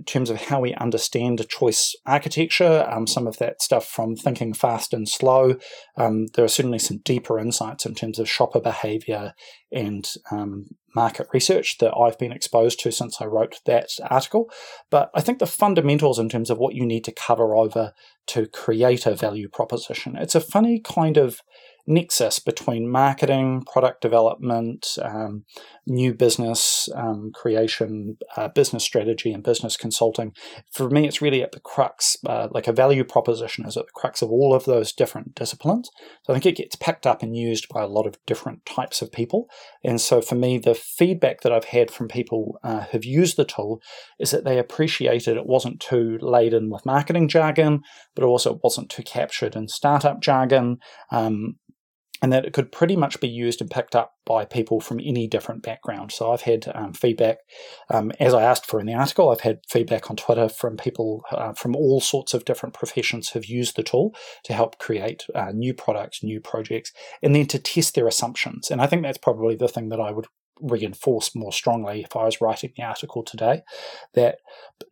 terms 0.07 0.31
of 0.31 0.41
how 0.43 0.61
we 0.61 0.75
understand 0.75 1.45
choice 1.49 1.97
architecture, 2.07 2.89
um, 2.89 3.09
some 3.09 3.27
of 3.27 3.39
that 3.39 3.61
stuff 3.61 3.87
from 3.87 4.15
thinking 4.15 4.55
fast 4.55 4.95
and 4.95 5.09
slow. 5.09 5.57
Um, 5.97 6.27
there 6.35 6.45
are 6.45 6.49
certainly 6.49 6.79
some 6.79 6.99
deeper 7.05 7.41
insights 7.41 7.85
in 7.85 7.97
terms 7.97 8.21
of 8.21 8.29
shopper 8.29 8.61
behavior 8.61 9.33
and 9.73 10.09
um, 10.31 10.67
market 10.95 11.29
research 11.33 11.79
that 11.79 11.97
I've 11.97 12.19
been 12.19 12.33
exposed 12.33 12.81
to 12.81 12.93
since 12.93 13.21
I 13.21 13.27
wrote 13.27 13.61
that 13.67 13.91
article. 14.11 14.51
But 14.91 15.11
I 15.15 15.21
think 15.21 15.39
the 15.39 15.47
fundamentals 15.47 16.19
in 16.19 16.29
terms 16.29 16.51
of 16.51 16.59
what 16.59 16.75
you 16.75 16.85
need 16.85 17.05
to 17.05 17.13
cover 17.13 17.55
over 17.55 17.93
to 18.29 18.47
create 18.47 19.07
a 19.07 19.15
value 19.15 19.49
proposition, 19.49 20.17
it's 20.17 20.35
a 20.35 20.41
funny 20.41 20.81
kind 20.81 21.17
of 21.17 21.41
nexus 21.89 22.39
between 22.39 22.89
marketing, 22.89 23.63
product 23.63 24.03
development, 24.03 24.99
um, 25.03 25.45
new 25.87 26.13
business 26.13 26.89
um, 26.95 27.31
creation, 27.35 28.19
uh, 28.37 28.49
business 28.49 28.85
strategy, 28.85 29.33
and 29.33 29.43
business 29.43 29.77
consulting. 29.77 30.33
For 30.71 30.91
me, 30.91 31.09
it's 31.09 31.23
really 31.23 31.43
at 31.43 31.53
the 31.53 31.61
crux, 31.61 32.17
uh, 32.27 32.49
like 32.51 32.69
a 32.69 32.73
value 32.73 33.05
proposition 33.05 33.65
is 33.67 33.77
at 33.79 33.87
the 33.87 33.93
crux 33.95 34.21
of 34.21 34.31
all 34.31 34.55
of 34.55 34.67
those 34.67 34.93
different 34.93 35.35
disciplines. 35.35 35.89
So 36.25 36.33
I 36.33 36.37
think 36.39 36.45
it 36.45 36.63
gets 36.63 36.77
picked 36.77 37.07
up 37.07 37.23
and 37.23 37.35
used 37.35 37.67
by 37.71 37.83
a 37.83 37.89
lot 37.89 38.07
of 38.07 38.19
different 38.27 38.67
types 38.67 39.01
of 39.01 39.11
people. 39.11 39.49
And 39.83 39.99
so 39.99 40.21
for 40.21 40.35
me, 40.35 40.59
the 40.59 40.75
feedback 40.75 41.41
that 41.41 41.53
I've 41.53 41.65
had 41.65 41.91
from 41.91 42.09
people 42.09 42.59
uh, 42.63 42.81
who've 42.81 43.05
used 43.05 43.39
the 43.39 43.47
tool 43.47 43.81
is 44.21 44.31
that 44.31 44.45
they 44.45 44.59
appreciated 44.59 45.39
it 45.39 45.47
wasn't 45.47 45.81
too 45.81 46.19
laden 46.21 46.69
with 46.69 46.85
marketing 46.85 47.29
jargon, 47.29 47.81
but 48.15 48.25
also 48.25 48.57
it 48.57 48.61
wasn't 48.63 48.91
too 48.91 49.03
captured 49.03 49.57
in 49.57 49.69
startup 49.69 50.21
jargon. 50.21 50.77
Um, 51.11 51.55
and 52.23 52.33
that 52.33 52.45
it 52.45 52.53
could 52.53 52.73
pretty 52.73 52.97
much 52.97 53.21
be 53.21 53.29
used 53.29 53.61
and 53.61 53.71
picked 53.71 53.95
up 53.95 54.15
by 54.25 54.45
people 54.45 54.81
from 54.81 55.01
any 55.01 55.27
different 55.27 55.63
background. 55.63 56.13
So 56.13 56.33
I've 56.33 56.43
had 56.43 56.71
um, 56.75 56.93
feedback, 56.93 57.39
um, 57.91 58.13
as 58.21 58.35
I 58.35 58.43
asked 58.43 58.67
for 58.67 58.81
in 58.81 58.87
the 58.87 58.95
article, 58.95 59.31
I've 59.31 59.41
had 59.41 59.61
feedback 59.69 60.11
on 60.11 60.17
Twitter 60.17 60.49
from 60.49 60.77
people 60.77 61.25
uh, 61.31 61.53
from 61.53 61.75
all 61.75 62.01
sorts 62.01 62.35
of 62.35 62.45
different 62.45 62.75
professions 62.75 63.31
who've 63.31 63.47
used 63.47 63.77
the 63.77 63.83
tool 63.83 64.15
to 64.45 64.53
help 64.53 64.79
create 64.79 65.25
uh, 65.35 65.53
new 65.53 65.73
products, 65.73 66.23
new 66.23 66.41
projects, 66.41 66.93
and 67.23 67.35
then 67.35 67.47
to 67.47 67.59
test 67.59 67.95
their 67.95 68.09
assumptions. 68.09 68.71
And 68.71 68.81
I 68.81 68.87
think 68.87 69.03
that's 69.03 69.19
probably 69.19 69.57
the 69.57 69.69
thing 69.69 69.89
that 69.89 70.01
I 70.01 70.11
would 70.11 70.27
reinforce 70.61 71.35
more 71.35 71.53
strongly 71.53 72.03
if 72.03 72.17
I 72.17 72.25
was 72.25 72.41
writing 72.41 72.73
the 72.77 72.83
article 72.83 73.23
today 73.23 73.63
that 74.15 74.39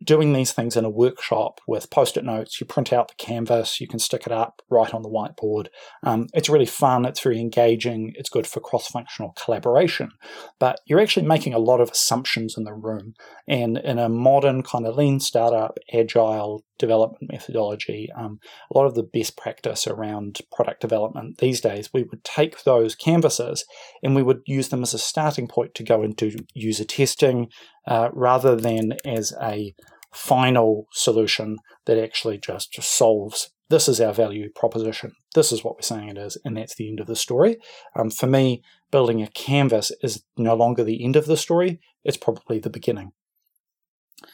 doing 0.03 0.33
these 0.33 0.51
things 0.51 0.75
in 0.75 0.85
a 0.85 0.89
workshop 0.89 1.59
with 1.67 1.89
post 1.89 2.17
it 2.17 2.23
notes, 2.23 2.59
you 2.59 2.67
print 2.67 2.91
out 2.91 3.07
the 3.07 3.15
canvas, 3.15 3.79
you 3.79 3.87
can 3.87 3.99
stick 3.99 4.23
it 4.25 4.31
up 4.31 4.61
right 4.69 4.93
on 4.93 5.01
the 5.01 5.09
whiteboard. 5.09 5.67
Um, 6.03 6.27
it's 6.33 6.49
really 6.49 6.65
fun, 6.65 7.05
it's 7.05 7.21
very 7.21 7.39
engaging, 7.39 8.13
it's 8.15 8.29
good 8.29 8.47
for 8.47 8.59
cross 8.59 8.87
functional 8.87 9.33
collaboration, 9.43 10.11
but 10.59 10.79
you're 10.85 10.99
actually 10.99 11.25
making 11.25 11.53
a 11.53 11.59
lot 11.59 11.81
of 11.81 11.91
assumptions 11.91 12.55
in 12.57 12.63
the 12.63 12.73
room. 12.73 13.13
And 13.47 13.77
in 13.77 13.99
a 13.99 14.09
modern 14.09 14.63
kind 14.63 14.85
of 14.85 14.95
lean 14.95 15.19
startup, 15.19 15.77
agile 15.93 16.63
development 16.77 17.31
methodology, 17.31 18.09
um, 18.17 18.39
a 18.71 18.77
lot 18.77 18.85
of 18.85 18.95
the 18.95 19.03
best 19.03 19.37
practice 19.37 19.87
around 19.87 20.39
product 20.51 20.81
development 20.81 21.37
these 21.37 21.61
days, 21.61 21.89
we 21.93 22.03
would 22.03 22.23
take 22.23 22.63
those 22.63 22.95
canvases 22.95 23.65
and 24.03 24.15
we 24.15 24.23
would 24.23 24.41
use 24.45 24.69
them 24.69 24.83
as 24.83 24.93
a 24.93 24.99
starting 24.99 25.47
point 25.47 25.75
to 25.75 25.83
go 25.83 26.03
into 26.03 26.37
user 26.53 26.85
testing 26.85 27.47
uh, 27.87 28.09
rather 28.13 28.55
than 28.55 28.93
as 29.05 29.33
a 29.41 29.73
final 30.13 30.87
solution 30.91 31.57
that 31.85 31.97
actually 31.97 32.37
just, 32.37 32.71
just 32.71 32.91
solves 32.91 33.49
this 33.69 33.89
is 33.89 33.99
our 33.99 34.13
value 34.13 34.49
proposition. 34.55 35.11
This 35.35 35.51
is 35.51 35.63
what 35.63 35.75
we're 35.75 35.81
saying 35.81 36.09
it 36.09 36.17
is, 36.17 36.37
and 36.45 36.55
that's 36.55 36.75
the 36.75 36.87
end 36.87 36.99
of 36.99 37.07
the 37.07 37.15
story. 37.15 37.57
Um, 37.97 38.09
for 38.09 38.27
me, 38.27 38.61
building 38.91 39.21
a 39.21 39.27
canvas 39.27 39.91
is 40.01 40.23
no 40.37 40.55
longer 40.55 40.83
the 40.83 41.03
end 41.03 41.15
of 41.15 41.25
the 41.25 41.37
story, 41.37 41.79
it's 42.03 42.17
probably 42.17 42.59
the 42.59 42.69
beginning. 42.69 43.11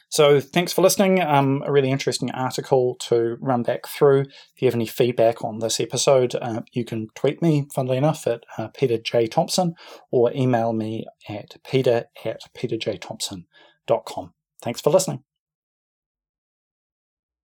So 0.10 0.39
thanks 0.39 0.72
for 0.72 0.82
listening. 0.82 1.22
Um, 1.22 1.63
a 1.65 1.72
really 1.72 1.91
interesting 1.91 2.32
article 2.32 2.96
to 3.02 3.38
run 3.41 3.63
back 3.63 3.88
through. 3.88 4.22
If 4.22 4.62
you 4.62 4.67
have 4.67 4.76
any 4.76 4.86
feedback 4.86 5.43
on 5.43 5.60
this 5.60 5.80
episode, 5.80 6.36
uh, 6.36 6.62
you 6.72 6.86
can 6.86 7.08
tweet 7.15 7.41
me, 7.41 7.67
funnily 7.74 7.98
enough, 7.98 8.26
at 8.28 8.43
uh, 8.58 8.69
Peter 8.69 8.98
J. 8.98 9.28
Thomson 9.28 9.76
or 10.12 10.32
email 10.34 10.74
me 10.74 11.06
at 11.28 11.56
peter 11.69 12.06
at 12.24 12.41
peterjthomson.com. 12.56 14.34
Thanks 14.62 14.82
for 14.82 14.89
listening. 14.89 15.24